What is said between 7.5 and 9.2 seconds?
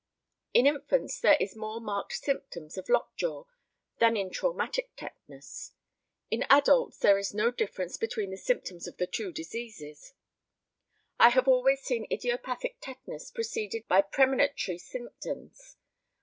difference between the symptoms of the